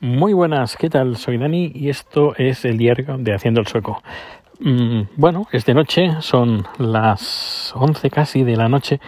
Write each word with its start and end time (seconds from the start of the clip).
Muy 0.00 0.34
buenas, 0.34 0.76
¿qué 0.76 0.90
tal? 0.90 1.16
Soy 1.16 1.38
Dani 1.38 1.72
y 1.74 1.88
esto 1.88 2.34
es 2.36 2.66
el 2.66 2.76
diario 2.76 3.16
de 3.16 3.34
Haciendo 3.34 3.62
el 3.62 3.66
Sueco. 3.66 4.02
Mm, 4.60 5.04
bueno, 5.16 5.48
es 5.52 5.64
de 5.64 5.72
noche, 5.72 6.10
son 6.20 6.66
las 6.76 7.72
11 7.74 8.10
casi 8.10 8.44
de 8.44 8.56
la 8.56 8.68
noche 8.68 9.00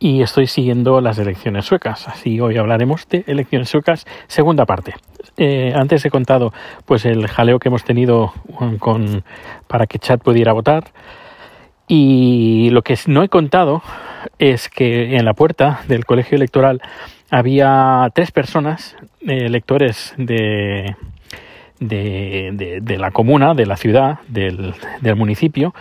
y 0.00 0.22
estoy 0.22 0.48
siguiendo 0.48 1.00
las 1.00 1.20
elecciones 1.20 1.66
suecas. 1.66 2.08
Así 2.08 2.40
hoy 2.40 2.56
hablaremos 2.56 3.08
de 3.08 3.22
elecciones 3.28 3.68
suecas, 3.68 4.06
segunda 4.26 4.66
parte. 4.66 4.94
Eh, 5.36 5.72
antes 5.72 6.04
he 6.04 6.10
contado 6.10 6.52
pues 6.84 7.04
el 7.04 7.28
jaleo 7.28 7.60
que 7.60 7.68
hemos 7.68 7.84
tenido 7.84 8.32
con, 8.80 9.22
para 9.68 9.86
que 9.86 10.00
Chat 10.00 10.20
pudiera 10.20 10.52
votar. 10.52 10.90
Y 11.86 12.70
lo 12.70 12.82
que 12.82 12.98
no 13.06 13.22
he 13.22 13.28
contado 13.28 13.82
es 14.40 14.68
que 14.68 15.16
en 15.16 15.24
la 15.24 15.34
puerta 15.34 15.82
del 15.86 16.04
colegio 16.04 16.34
electoral 16.34 16.82
había 17.34 18.08
tres 18.14 18.30
personas, 18.30 18.96
eh, 19.22 19.46
electores 19.46 20.14
de, 20.16 20.94
de, 21.80 22.78
de, 22.80 22.98
la 22.98 23.10
comuna, 23.10 23.54
de 23.54 23.66
la 23.66 23.76
ciudad, 23.76 24.20
del, 24.28 24.74
del 25.00 25.16
municipio, 25.16 25.74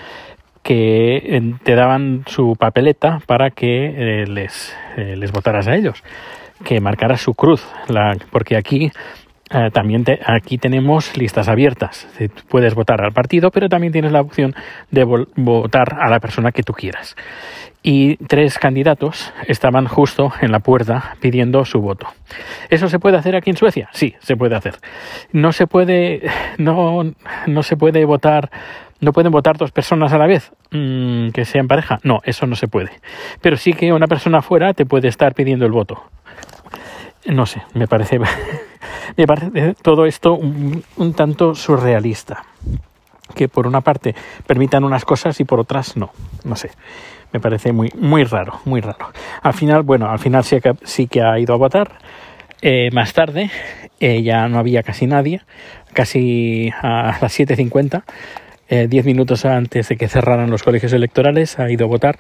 que 0.64 1.18
eh, 1.18 1.54
te 1.64 1.76
daban 1.76 2.24
su 2.26 2.56
papeleta 2.58 3.22
para 3.28 3.52
que 3.52 3.86
eh, 3.86 4.28
les, 4.28 4.76
les 4.98 5.32
votaras 5.32 5.68
a 5.68 5.76
ellos, 5.76 6.04
que 6.64 6.80
marcaras 6.80 7.22
su 7.22 7.36
cruz, 7.36 7.64
la, 7.88 8.18
porque 8.32 8.58
aquí 8.58 8.92
eh, 9.54 9.70
también 9.72 10.04
te, 10.04 10.20
aquí 10.26 10.58
tenemos 10.58 11.16
listas 11.16 11.48
abiertas. 11.48 12.08
Puedes 12.50 12.74
votar 12.74 13.02
al 13.04 13.12
partido, 13.12 13.52
pero 13.52 13.70
también 13.70 13.94
tienes 13.94 14.12
la 14.12 14.22
opción 14.22 14.56
de 14.90 15.04
votar 15.04 15.98
a 16.00 16.10
la 16.10 16.20
persona 16.20 16.52
que 16.52 16.64
tú 16.64 16.74
quieras. 16.74 17.16
Y 17.84 18.16
tres 18.28 18.58
candidatos 18.58 19.34
estaban 19.46 19.88
justo 19.88 20.32
en 20.42 20.52
la 20.52 20.60
puerta 20.60 21.18
pidiendo 21.20 21.66
su 21.66 21.82
voto. 21.82 22.08
¿Eso 22.70 22.88
se 22.88 22.98
puede 22.98 23.18
hacer 23.18 23.36
aquí 23.36 23.50
en 23.50 23.58
Suecia? 23.58 23.90
Sí, 23.92 24.16
se 24.20 24.36
puede 24.36 24.56
hacer. 24.56 24.76
No 25.34 25.52
se 25.52 25.68
puede, 25.68 26.22
no, 26.58 27.04
no 27.46 27.64
se 27.64 27.76
puede 27.76 28.06
votar, 28.06 28.50
no 29.02 29.12
pueden 29.12 29.34
votar 29.34 29.58
dos 29.58 29.72
personas 29.72 30.14
a 30.14 30.18
la 30.18 30.28
vez 30.28 30.52
mm, 30.72 31.30
que 31.30 31.46
sean 31.46 31.68
pareja. 31.68 32.00
No, 32.04 32.22
eso 32.24 32.48
no 32.48 32.56
se 32.56 32.68
puede. 32.70 32.92
Pero 33.42 33.58
sí 33.58 33.74
que 33.74 33.92
una 33.92 34.08
persona 34.08 34.42
fuera 34.42 34.74
te 34.74 34.86
puede 34.86 35.10
estar 35.10 35.34
pidiendo 35.36 35.66
el 35.66 35.74
voto. 35.74 36.02
No 37.26 37.46
sé, 37.46 37.62
me 37.74 37.88
parece 37.88 38.20
me 39.16 39.28
parece 39.28 39.76
todo 39.82 40.06
esto 40.06 40.34
un, 40.34 40.84
tanto 41.16 41.56
surrealista. 41.56 42.46
Que 43.36 43.48
por 43.48 43.66
una 43.66 43.82
parte 43.82 44.14
permitan 44.46 44.84
unas 44.84 45.06
cosas 45.06 45.40
y 45.40 45.44
por 45.44 45.60
otras 45.60 45.98
no. 45.98 46.12
No 46.44 46.56
sé. 46.56 46.72
Me 47.32 47.40
parece 47.40 47.72
muy, 47.72 47.90
muy 47.98 48.24
raro, 48.26 48.60
muy 48.66 48.80
raro. 48.82 49.12
Al 49.42 49.54
final, 49.54 49.82
bueno, 49.82 50.10
al 50.10 50.20
final 50.20 50.44
sí 50.44 50.62
que, 50.62 50.76
sí 50.84 51.08
que 51.08 51.22
ha 51.22 51.40
ido 51.40 51.54
a 51.54 51.58
votar. 51.58 51.98
Eh, 52.62 52.92
más 52.94 53.12
tarde 53.12 53.50
eh, 54.00 54.24
ya 54.24 54.48
no 54.48 54.58
había 54.58 54.84
casi 54.84 55.06
nadie, 55.06 55.42
casi 55.92 56.72
a 56.82 57.18
las 57.22 57.38
7.50, 57.38 58.04
eh, 58.70 58.88
10 58.90 59.06
minutos 59.06 59.46
antes 59.46 59.90
de 59.90 59.98
que 59.98 60.08
cerraran 60.08 60.50
los 60.50 60.64
colegios 60.64 60.94
electorales, 60.94 61.60
ha 61.60 61.70
ido 61.70 61.86
a 61.86 61.90
votar 61.90 62.18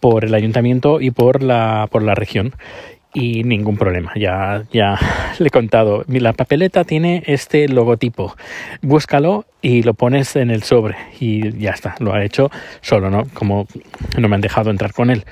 por 0.00 0.24
el 0.24 0.34
ayuntamiento 0.34 1.00
y 1.00 1.10
por 1.10 1.42
la, 1.42 1.88
por 1.90 2.02
la 2.02 2.14
región 2.14 2.54
y 3.12 3.44
ningún 3.44 3.76
problema. 3.76 4.12
Ya, 4.16 4.64
ya 4.72 4.98
le 5.38 5.48
he 5.48 5.50
contado. 5.50 6.04
La 6.08 6.32
papeleta 6.32 6.84
tiene 6.84 7.22
este 7.26 7.68
logotipo. 7.68 8.36
Búscalo 8.82 9.46
y 9.62 9.82
lo 9.82 9.94
pones 9.94 10.36
en 10.36 10.50
el 10.50 10.62
sobre 10.62 10.96
y 11.18 11.58
ya 11.58 11.70
está. 11.70 11.94
Lo 11.98 12.12
ha 12.12 12.24
hecho 12.24 12.50
solo, 12.80 13.10
¿no? 13.10 13.24
Como 13.34 13.66
no 14.18 14.28
me 14.28 14.34
han 14.34 14.40
dejado 14.40 14.70
entrar 14.70 14.92
con 14.92 15.10
él, 15.10 15.24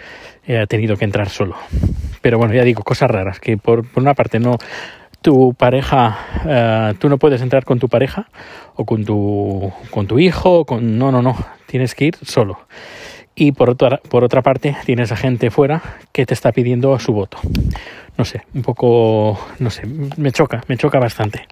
he 0.47 0.67
tenido 0.67 0.97
que 0.97 1.05
entrar 1.05 1.29
solo. 1.29 1.57
Pero 2.21 2.39
bueno, 2.39 2.55
ya 2.55 2.65
digo, 2.65 2.83
cosas 2.83 3.11
raras. 3.11 3.41
Que 3.41 3.57
por, 3.57 3.87
por 3.87 4.03
una 4.03 4.15
parte 4.15 4.41
no, 4.41 4.59
tu 5.23 5.55
pareja, 5.55 6.19
uh, 6.45 6.95
tú 6.95 7.09
no 7.09 7.19
puedes 7.19 7.43
entrar 7.43 7.65
con 7.65 7.79
tu 7.79 7.89
pareja 7.89 8.29
o 8.75 8.85
con 8.85 9.05
tu, 9.05 9.73
con 9.91 10.07
tu 10.07 10.19
hijo, 10.19 10.65
con, 10.65 10.99
no, 10.99 11.13
no, 11.13 11.23
no, 11.23 11.37
tienes 11.67 11.95
que 11.95 12.07
ir 12.07 12.17
solo 12.23 12.59
y 13.39 13.53
por 13.53 13.71
otra, 13.71 13.99
por 13.99 14.25
otra 14.25 14.43
parte 14.43 14.77
tienes 14.85 15.13
a 15.13 15.17
gente 15.17 15.51
fuera 15.51 15.81
que 16.11 16.27
te 16.27 16.35
está 16.35 16.51
pidiendo 16.51 16.99
su 16.99 17.13
voto. 17.13 17.39
No 18.17 18.25
sé, 18.25 18.43
un 18.53 18.63
poco, 18.63 19.39
no 19.61 19.71
sé, 19.71 19.87
me 19.87 20.33
choca, 20.33 20.65
me 20.67 20.77
choca 20.77 20.99
bastante. 20.99 21.47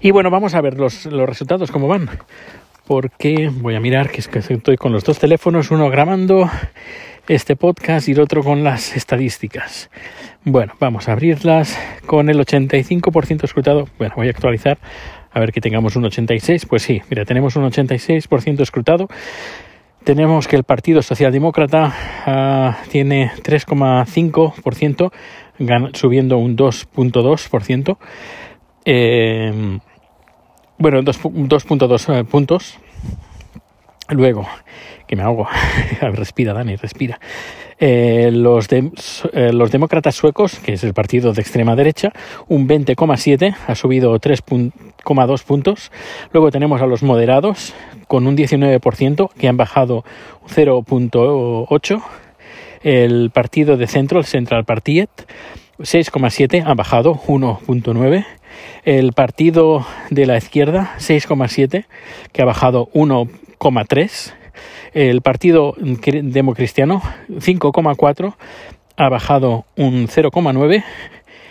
Y 0.00 0.12
bueno, 0.12 0.30
vamos 0.30 0.54
a 0.54 0.60
ver 0.60 0.78
los, 0.78 1.06
los 1.06 1.28
resultados, 1.28 1.72
cómo 1.72 1.88
van. 1.88 2.08
Porque 2.86 3.50
voy 3.52 3.74
a 3.74 3.80
mirar 3.80 4.10
que 4.10 4.20
es 4.20 4.28
que 4.28 4.38
estoy 4.38 4.76
con 4.76 4.92
los 4.92 5.02
dos 5.02 5.18
teléfonos, 5.18 5.72
uno 5.72 5.90
grabando 5.90 6.48
este 7.26 7.56
podcast 7.56 8.08
y 8.08 8.12
el 8.12 8.20
otro 8.20 8.44
con 8.44 8.62
las 8.62 8.96
estadísticas. 8.96 9.90
Bueno, 10.44 10.74
vamos 10.78 11.08
a 11.08 11.12
abrirlas 11.12 11.76
con 12.06 12.28
el 12.28 12.38
85% 12.38 13.42
escrutado. 13.42 13.88
Bueno, 13.98 14.14
voy 14.16 14.28
a 14.28 14.30
actualizar 14.30 14.78
a 15.32 15.40
ver 15.40 15.52
que 15.52 15.60
tengamos 15.60 15.96
un 15.96 16.04
86. 16.04 16.66
Pues 16.66 16.82
sí, 16.82 17.02
mira, 17.10 17.24
tenemos 17.24 17.56
un 17.56 17.64
86% 17.64 18.60
escrutado 18.60 19.08
tenemos 20.04 20.48
que 20.48 20.56
el 20.56 20.64
Partido 20.64 21.02
Socialdemócrata 21.02 21.94
uh, 22.26 22.88
tiene 22.90 23.30
3,5%, 23.42 25.12
subiendo 25.94 26.38
un 26.38 26.56
2.2%. 26.56 27.98
Eh, 28.84 29.78
bueno, 30.78 31.02
2.2 31.02 32.14
eh, 32.14 32.24
puntos. 32.24 32.78
Luego, 34.08 34.46
que 35.06 35.16
me 35.16 35.22
ahogo, 35.22 35.48
respira 36.00 36.52
Dani, 36.52 36.76
respira. 36.76 37.20
Eh, 37.84 38.30
los, 38.32 38.68
eh, 38.70 39.52
los 39.52 39.72
demócratas 39.72 40.14
suecos, 40.14 40.60
que 40.60 40.74
es 40.74 40.84
el 40.84 40.94
partido 40.94 41.32
de 41.32 41.42
extrema 41.42 41.74
derecha, 41.74 42.12
un 42.46 42.68
20,7, 42.68 43.56
ha 43.66 43.74
subido 43.74 44.16
3,2 44.20 45.42
puntos. 45.42 45.90
Luego 46.32 46.52
tenemos 46.52 46.80
a 46.80 46.86
los 46.86 47.02
moderados, 47.02 47.74
con 48.06 48.28
un 48.28 48.36
19%, 48.36 49.30
que 49.36 49.48
han 49.48 49.56
bajado 49.56 50.04
0,8. 50.46 52.02
El 52.84 53.30
partido 53.30 53.76
de 53.76 53.88
centro, 53.88 54.20
el 54.20 54.26
Central 54.26 54.64
Partiet, 54.64 55.10
6,7, 55.80 56.62
ha 56.64 56.74
bajado 56.74 57.14
1,9. 57.26 58.24
El 58.84 59.12
partido 59.12 59.84
de 60.08 60.26
la 60.26 60.36
izquierda, 60.36 60.94
6,7, 60.98 61.86
que 62.30 62.42
ha 62.42 62.44
bajado 62.44 62.90
1,3 62.94 64.34
el 64.92 65.22
Partido 65.22 65.74
Democristiano, 65.78 67.02
5,4, 67.28 68.34
ha 68.96 69.08
bajado 69.08 69.64
un 69.76 70.08
0,9. 70.08 70.84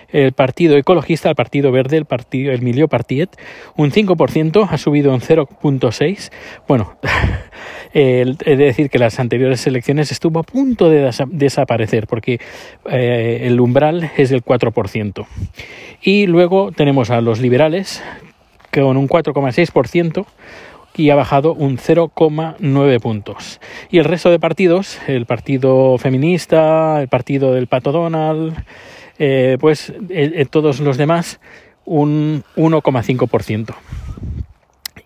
El 0.10 0.34
Partido 0.34 0.76
Ecologista, 0.76 1.30
el 1.30 1.36
Partido 1.36 1.72
Verde, 1.72 1.96
el 1.96 2.06
Partido 2.06 2.52
El 2.52 2.62
Milio 2.62 2.90
Partiet, 2.90 3.30
un 3.78 3.92
5%, 3.92 4.68
ha 4.70 4.78
subido 4.78 5.14
un 5.14 5.22
0,6. 5.22 6.32
Bueno, 6.68 6.98
he 7.94 8.26
de 8.26 8.56
decir 8.56 8.90
que 8.90 9.00
las 9.00 9.20
anteriores 9.20 9.66
elecciones 9.68 10.12
estuvo 10.12 10.40
a 10.40 10.44
punto 10.44 10.90
de 10.90 11.10
desaparecer 11.30 12.08
porque 12.08 12.42
eh, 12.90 13.44
el 13.44 13.60
umbral 13.62 14.12
es 14.18 14.30
del 14.30 14.44
4%. 14.44 15.26
Y 16.02 16.28
luego 16.28 16.72
tenemos 16.74 17.10
a 17.10 17.22
los 17.22 17.40
liberales 17.40 18.04
con 18.74 18.98
un 18.98 19.08
4,6%, 19.08 20.26
y 20.96 21.10
ha 21.10 21.16
bajado 21.16 21.54
un 21.54 21.78
0,9 21.78 23.00
puntos. 23.00 23.60
Y 23.90 24.00
el 24.00 24.06
resto 24.06 24.30
de 24.30 24.40
partidos, 24.40 25.00
el 25.08 25.26
Partido 25.26 25.98
Feminista, 25.98 27.02
el 27.02 27.08
Partido 27.08 27.54
del 27.54 27.68
Pato 27.68 27.92
Donald, 27.92 28.56
eh, 29.20 29.58
pues 29.60 29.90
eh, 30.10 30.32
eh, 30.36 30.46
todos 30.50 30.80
los 30.80 30.98
demás 30.98 31.40
un 31.86 32.44
1,5%. 32.56 33.76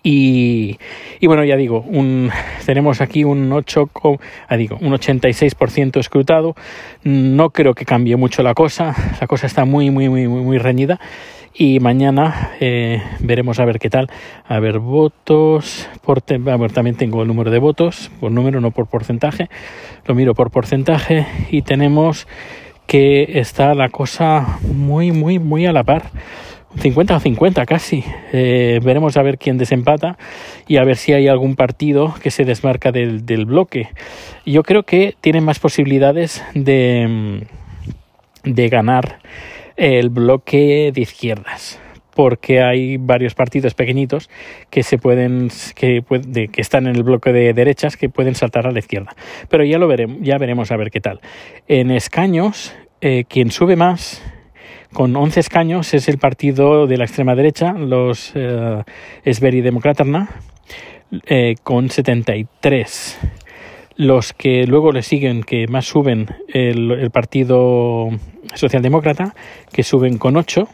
Y, 0.07 0.77
y, 1.19 1.25
bueno, 1.25 1.43
ya 1.43 1.55
digo, 1.55 1.81
un, 1.81 2.29
tenemos 2.63 3.01
aquí 3.01 3.23
un 3.23 3.51
8, 3.51 3.89
ah, 4.47 4.55
digo, 4.55 4.77
un 4.79 4.93
86% 4.93 5.99
escrutado. 5.99 6.55
No 7.03 7.49
creo 7.49 7.73
que 7.73 7.85
cambie 7.85 8.15
mucho 8.15 8.43
la 8.43 8.53
cosa. 8.53 8.95
La 9.19 9.25
cosa 9.25 9.47
está 9.47 9.65
muy, 9.65 9.89
muy, 9.89 10.07
muy, 10.07 10.27
muy, 10.27 10.41
muy 10.41 10.57
reñida 10.59 10.99
y 11.57 11.79
mañana 11.79 12.51
eh, 12.59 13.01
veremos 13.19 13.59
a 13.59 13.65
ver 13.65 13.79
qué 13.79 13.89
tal. 13.89 14.09
A 14.45 14.59
ver, 14.59 14.79
votos, 14.79 15.87
por 16.03 16.21
también 16.21 16.97
tengo 16.97 17.21
el 17.21 17.27
número 17.27 17.49
de 17.49 17.59
votos, 17.59 18.11
por 18.19 18.31
número, 18.31 18.59
no 18.59 18.71
por 18.71 18.87
porcentaje, 18.87 19.49
lo 20.05 20.15
miro 20.15 20.35
por 20.35 20.51
porcentaje 20.51 21.25
y 21.49 21.61
tenemos 21.61 22.27
que 22.87 23.39
está 23.39 23.73
la 23.73 23.89
cosa 23.89 24.59
muy, 24.61 25.11
muy, 25.11 25.39
muy 25.39 25.65
a 25.65 25.71
la 25.71 25.83
par. 25.83 26.03
50 26.77 27.15
o 27.15 27.19
50 27.21 27.65
casi. 27.65 28.03
Eh, 28.33 28.81
veremos 28.83 29.15
a 29.15 29.21
ver 29.21 29.37
quién 29.37 29.57
desempata 29.57 30.17
y 30.67 30.75
a 30.75 30.83
ver 30.83 30.97
si 30.97 31.13
hay 31.13 31.29
algún 31.29 31.55
partido 31.55 32.13
que 32.21 32.31
se 32.31 32.43
desmarca 32.43 32.91
del, 32.91 33.25
del 33.25 33.45
bloque. 33.45 33.87
Yo 34.45 34.61
creo 34.63 34.83
que 34.83 35.15
tiene 35.21 35.39
más 35.39 35.59
posibilidades 35.59 36.43
de, 36.53 37.47
de 38.43 38.69
ganar 38.69 39.19
el 39.77 40.09
bloque 40.09 40.91
de 40.93 41.01
izquierdas 41.01 41.79
porque 42.15 42.61
hay 42.61 42.95
varios 42.95 43.35
partidos 43.35 43.73
pequeñitos 43.73 44.29
que 44.69 44.83
se 44.83 44.97
pueden 44.97 45.49
que, 45.75 46.01
que 46.51 46.61
están 46.61 46.87
en 46.87 46.95
el 46.95 47.03
bloque 47.03 47.33
de 47.33 47.53
derechas 47.53 47.97
que 47.97 48.07
pueden 48.07 48.35
saltar 48.35 48.67
a 48.67 48.71
la 48.71 48.79
izquierda 48.79 49.15
pero 49.49 49.65
ya 49.65 49.77
lo 49.77 49.87
veremos 49.87 50.17
ya 50.21 50.37
veremos 50.37 50.71
a 50.71 50.77
ver 50.77 50.91
qué 50.91 51.01
tal 51.01 51.19
en 51.67 51.91
escaños 51.91 52.73
eh, 53.01 53.25
quien 53.27 53.51
sube 53.51 53.75
más 53.75 54.23
con 54.95 55.13
11 55.13 55.41
escaños 55.41 55.93
es 55.93 56.07
el 56.07 56.19
partido 56.19 56.87
de 56.87 56.95
la 56.95 57.03
extrema 57.03 57.35
derecha, 57.35 57.73
los 57.73 58.31
eh, 58.33 58.81
Esberi 59.25 59.59
Democraterna, 59.59 60.29
eh, 61.25 61.55
con 61.63 61.89
73. 61.89 63.19
Los 63.97 64.31
que 64.31 64.65
luego 64.65 64.93
le 64.93 65.01
siguen, 65.01 65.43
que 65.43 65.67
más 65.67 65.85
suben, 65.85 66.27
el, 66.47 66.91
el 66.91 67.11
Partido 67.11 68.07
Socialdemócrata, 68.55 69.35
que 69.71 69.83
suben 69.83 70.17
con 70.17 70.37
8 70.37 70.67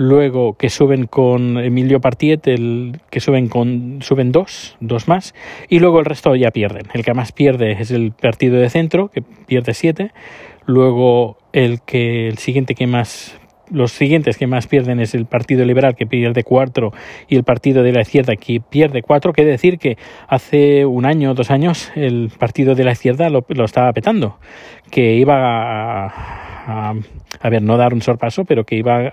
luego 0.00 0.54
que 0.54 0.70
suben 0.70 1.06
con 1.06 1.58
Emilio 1.58 2.00
Partiet, 2.00 2.46
el, 2.46 3.00
que 3.10 3.20
suben 3.20 3.48
con 3.48 3.98
suben 4.00 4.32
dos, 4.32 4.78
dos 4.80 5.08
más, 5.08 5.34
y 5.68 5.78
luego 5.78 5.98
el 5.98 6.06
resto 6.06 6.34
ya 6.34 6.50
pierden. 6.50 6.84
El 6.94 7.04
que 7.04 7.12
más 7.12 7.32
pierde 7.32 7.72
es 7.72 7.90
el 7.90 8.12
partido 8.12 8.56
de 8.58 8.70
centro, 8.70 9.08
que 9.08 9.20
pierde 9.20 9.74
siete, 9.74 10.12
luego 10.64 11.36
el 11.52 11.82
que 11.82 12.28
el 12.28 12.38
siguiente 12.38 12.74
que 12.74 12.86
más 12.86 13.38
los 13.70 13.92
siguientes 13.92 14.36
que 14.36 14.48
más 14.48 14.66
pierden 14.66 14.98
es 14.98 15.14
el 15.14 15.26
Partido 15.26 15.64
Liberal, 15.64 15.94
que 15.94 16.06
pierde 16.06 16.44
cuatro, 16.44 16.92
y 17.28 17.36
el 17.36 17.44
Partido 17.44 17.82
de 17.84 17.92
la 17.92 18.00
Izquierda, 18.00 18.34
que 18.34 18.60
pierde 18.60 19.02
cuatro. 19.02 19.32
Quiere 19.32 19.50
decir 19.52 19.78
que 19.78 19.96
hace 20.26 20.86
un 20.86 21.06
año 21.06 21.30
o 21.30 21.34
dos 21.34 21.50
años 21.52 21.92
el 21.94 22.32
Partido 22.36 22.74
de 22.74 22.82
la 22.82 22.92
Izquierda 22.92 23.28
lo, 23.28 23.44
lo 23.48 23.64
estaba 23.66 23.92
petando, 23.92 24.38
que 24.90 25.14
iba 25.14 26.06
a, 26.06 26.49
a, 26.70 26.94
a, 27.40 27.50
ver, 27.50 27.62
no 27.62 27.76
dar 27.76 27.92
un 27.92 28.00
sorpaso, 28.00 28.44
pero 28.44 28.64
que 28.64 28.76
iba 28.76 29.12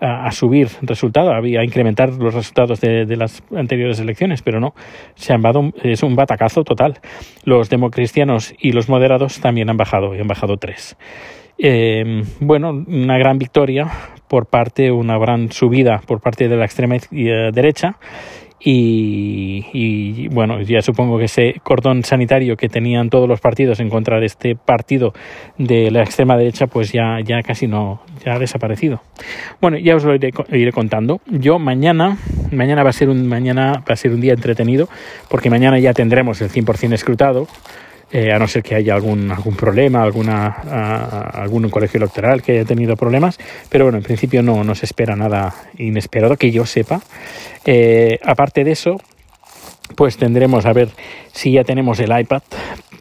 a, 0.00 0.30
subir 0.32 0.68
resultados, 0.82 1.32
a 1.32 1.64
incrementar 1.64 2.10
los 2.10 2.34
resultados 2.34 2.80
de, 2.80 3.16
las 3.16 3.42
anteriores 3.54 4.00
elecciones, 4.00 4.42
pero 4.42 4.60
no, 4.60 4.74
se 5.14 5.32
han 5.32 5.42
bajado, 5.42 5.72
es 5.82 6.02
un 6.02 6.16
batacazo 6.16 6.64
total. 6.64 7.00
Los 7.44 7.68
democristianos 7.68 8.54
y 8.58 8.72
los 8.72 8.88
moderados 8.88 9.40
también 9.40 9.70
han 9.70 9.76
bajado, 9.76 10.14
y 10.14 10.20
han 10.20 10.28
bajado 10.28 10.56
tres. 10.56 10.96
Eh, 11.58 12.22
bueno, 12.40 12.70
una 12.70 13.18
gran 13.18 13.38
victoria 13.38 13.88
por 14.28 14.46
parte, 14.46 14.90
una 14.90 15.18
gran 15.18 15.52
subida 15.52 16.00
por 16.06 16.20
parte 16.20 16.48
de 16.48 16.56
la 16.56 16.64
extrema 16.64 16.96
derecha 17.10 17.96
y, 18.62 20.28
bueno, 20.28 20.60
ya 20.60 20.82
supongo 20.82 21.18
que 21.18 21.24
ese 21.24 21.54
cordón 21.62 22.04
sanitario 22.04 22.56
que 22.56 22.68
tenían 22.68 23.08
todos 23.08 23.28
los 23.28 23.40
partidos 23.40 23.80
en 23.80 23.88
contra 23.88 24.20
de 24.20 24.26
este 24.26 24.54
partido 24.54 25.14
de 25.56 25.90
la 25.90 26.02
extrema 26.02 26.36
derecha, 26.36 26.66
pues 26.66 26.92
ya, 26.92 27.20
ya 27.24 27.42
casi 27.42 27.66
no, 27.66 28.02
ya 28.24 28.34
ha 28.34 28.38
desaparecido. 28.38 29.00
Bueno, 29.60 29.78
ya 29.78 29.96
os 29.96 30.04
lo 30.04 30.14
iré, 30.14 30.30
iré 30.52 30.72
contando. 30.72 31.20
Yo 31.26 31.58
mañana, 31.58 32.18
mañana 32.52 32.82
va 32.82 32.90
a 32.90 32.92
ser 32.92 33.08
un, 33.08 33.26
mañana 33.26 33.82
va 33.88 33.94
a 33.94 33.96
ser 33.96 34.12
un 34.12 34.20
día 34.20 34.34
entretenido, 34.34 34.88
porque 35.30 35.48
mañana 35.48 35.78
ya 35.78 35.94
tendremos 35.94 36.40
el 36.42 36.50
100% 36.50 36.92
escrutado 36.92 37.46
eh, 38.12 38.32
a 38.32 38.38
no 38.40 38.48
ser 38.48 38.64
que 38.64 38.74
haya 38.74 38.94
algún, 38.94 39.30
algún 39.30 39.54
problema, 39.54 40.02
alguna, 40.02 40.48
algún 40.48 41.70
colegio 41.70 41.98
electoral 41.98 42.42
que 42.42 42.52
haya 42.52 42.64
tenido 42.64 42.96
problemas, 42.96 43.38
pero 43.68 43.84
bueno, 43.84 43.98
en 43.98 44.04
principio 44.04 44.42
no, 44.42 44.64
no 44.64 44.74
se 44.74 44.86
espera 44.86 45.14
nada 45.14 45.54
inesperado 45.78 46.36
que 46.36 46.50
yo 46.50 46.66
sepa. 46.66 47.00
Eh, 47.64 48.18
aparte 48.24 48.64
de 48.64 48.72
eso, 48.72 48.96
pues 49.94 50.16
tendremos 50.16 50.66
a 50.66 50.72
ver 50.72 50.88
si 51.32 51.52
ya 51.52 51.62
tenemos 51.62 52.00
el 52.00 52.18
iPad 52.18 52.42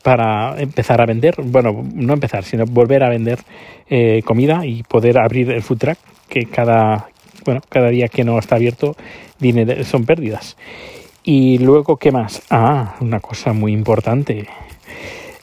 para 0.03 0.59
empezar 0.61 1.01
a 1.01 1.07
vender, 1.07 1.35
bueno, 1.44 1.83
no 1.94 2.13
empezar, 2.13 2.44
sino 2.44 2.65
volver 2.65 3.03
a 3.03 3.09
vender 3.09 3.39
eh, 3.89 4.21
comida 4.23 4.63
y 4.65 4.83
poder 4.83 5.17
abrir 5.17 5.50
el 5.50 5.63
food 5.63 5.77
truck, 5.79 5.97
que 6.29 6.45
cada, 6.45 7.09
bueno, 7.45 7.61
cada 7.67 7.89
día 7.89 8.09
que 8.09 8.23
no 8.23 8.38
está 8.38 8.57
abierto 8.57 8.95
son 9.85 10.06
pérdidas. 10.06 10.56
Y 11.23 11.57
luego, 11.57 11.97
¿qué 11.97 12.11
más? 12.11 12.44
Ah, 12.50 12.95
una 13.01 13.19
cosa 13.19 13.53
muy 13.53 13.73
importante 13.73 14.47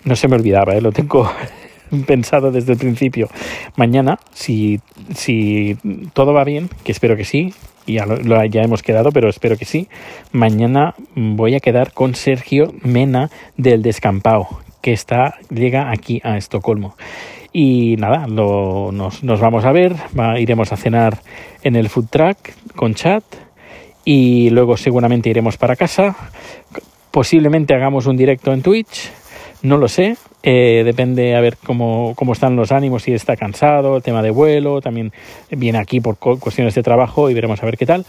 no 0.04 0.16
se 0.16 0.28
me 0.28 0.36
olvidaba, 0.36 0.74
¿eh? 0.74 0.80
lo 0.80 0.92
tengo 0.92 1.30
pensado 2.06 2.50
desde 2.50 2.72
el 2.72 2.78
principio. 2.78 3.28
Mañana, 3.76 4.18
si, 4.32 4.80
si 5.14 5.76
todo 6.12 6.32
va 6.32 6.44
bien, 6.44 6.68
que 6.84 6.92
espero 6.92 7.16
que 7.16 7.24
sí, 7.24 7.52
ya, 7.86 8.06
ya 8.48 8.62
hemos 8.62 8.82
quedado, 8.82 9.10
pero 9.12 9.28
espero 9.28 9.56
que 9.56 9.64
sí, 9.64 9.88
mañana 10.32 10.94
voy 11.14 11.54
a 11.54 11.60
quedar 11.60 11.92
con 11.92 12.14
Sergio 12.14 12.72
Mena 12.82 13.30
del 13.56 13.82
Descampado, 13.82 14.48
que 14.80 14.92
está, 14.92 15.34
llega 15.50 15.90
aquí 15.90 16.20
a 16.24 16.36
Estocolmo. 16.36 16.96
Y 17.52 17.96
nada, 17.96 18.26
nos, 18.26 19.22
nos, 19.22 19.40
vamos 19.40 19.64
a 19.64 19.72
ver, 19.72 19.96
iremos 20.38 20.72
a 20.72 20.76
cenar 20.76 21.22
en 21.62 21.74
el 21.74 21.88
food 21.88 22.08
truck 22.10 22.36
con 22.74 22.94
chat 22.94 23.24
y 24.04 24.50
luego 24.50 24.76
seguramente 24.76 25.30
iremos 25.30 25.56
para 25.56 25.74
casa. 25.74 26.14
Posiblemente 27.10 27.74
hagamos 27.74 28.06
un 28.06 28.16
directo 28.16 28.52
en 28.52 28.60
Twitch 28.60 29.10
no 29.62 29.78
lo 29.78 29.88
sé, 29.88 30.16
eh, 30.42 30.82
depende 30.84 31.34
a 31.34 31.40
ver 31.40 31.56
cómo, 31.56 32.14
cómo, 32.16 32.32
están 32.32 32.56
los 32.56 32.72
ánimos, 32.72 33.02
si 33.02 33.12
está 33.12 33.36
cansado, 33.36 33.96
el 33.96 34.02
tema 34.02 34.22
de 34.22 34.30
vuelo, 34.30 34.80
también 34.80 35.12
viene 35.50 35.78
aquí 35.78 36.00
por 36.00 36.16
cuestiones 36.18 36.74
de 36.74 36.82
trabajo 36.82 37.30
y 37.30 37.34
veremos 37.34 37.62
a 37.62 37.66
ver 37.66 37.76
qué 37.76 37.86
tal. 37.86 38.04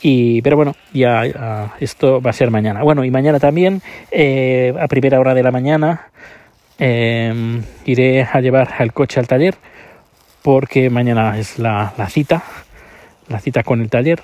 Y, 0.00 0.42
pero 0.42 0.56
bueno, 0.56 0.74
ya, 0.92 1.70
esto 1.80 2.20
va 2.20 2.30
a 2.30 2.32
ser 2.32 2.50
mañana. 2.50 2.82
Bueno, 2.82 3.04
y 3.04 3.10
mañana 3.10 3.38
también, 3.38 3.82
eh, 4.10 4.74
a 4.80 4.88
primera 4.88 5.20
hora 5.20 5.34
de 5.34 5.42
la 5.42 5.50
mañana, 5.50 6.08
eh, 6.78 7.60
iré 7.84 8.22
a 8.22 8.40
llevar 8.40 8.70
el 8.78 8.92
coche 8.92 9.20
al 9.20 9.28
taller 9.28 9.54
porque 10.42 10.90
mañana 10.90 11.38
es 11.38 11.58
la 11.58 11.92
cita, 12.08 12.42
la 13.28 13.38
cita 13.38 13.62
con 13.62 13.80
el 13.80 13.90
taller 13.90 14.20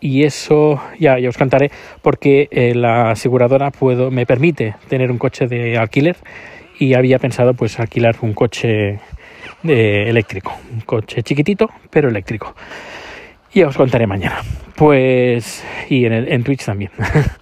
y 0.00 0.24
eso 0.24 0.80
ya, 0.98 1.18
ya 1.18 1.28
os 1.28 1.38
contaré 1.38 1.70
porque 2.02 2.48
eh, 2.50 2.74
la 2.74 3.10
aseguradora 3.10 3.70
puedo, 3.70 4.10
me 4.10 4.26
permite 4.26 4.74
tener 4.88 5.10
un 5.10 5.18
coche 5.18 5.46
de 5.46 5.78
alquiler 5.78 6.16
y 6.78 6.94
había 6.94 7.18
pensado 7.18 7.54
pues 7.54 7.78
alquilar 7.78 8.16
un 8.22 8.34
coche 8.34 8.98
eléctrico, 9.62 10.54
un 10.72 10.80
coche 10.80 11.22
chiquitito 11.22 11.70
pero 11.90 12.08
eléctrico. 12.08 12.54
Ya 13.54 13.68
os 13.68 13.76
contaré 13.76 14.08
mañana. 14.08 14.38
Pues 14.74 15.64
y 15.88 16.04
en, 16.06 16.12
el, 16.12 16.32
en 16.32 16.42
Twitch 16.42 16.64
también. 16.64 16.90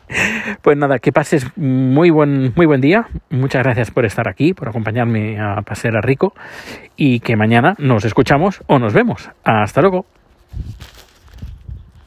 pues 0.62 0.76
nada, 0.76 0.98
que 0.98 1.10
pases 1.10 1.46
muy 1.56 2.10
buen 2.10 2.52
muy 2.54 2.66
buen 2.66 2.82
día. 2.82 3.06
Muchas 3.30 3.62
gracias 3.62 3.90
por 3.90 4.04
estar 4.04 4.28
aquí, 4.28 4.52
por 4.52 4.68
acompañarme 4.68 5.40
a 5.40 5.62
pasear 5.62 5.96
a 5.96 6.02
Rico 6.02 6.34
y 6.96 7.20
que 7.20 7.34
mañana 7.36 7.74
nos 7.78 8.04
escuchamos 8.04 8.62
o 8.66 8.78
nos 8.78 8.92
vemos. 8.92 9.30
Hasta 9.42 9.80
luego. 9.80 10.04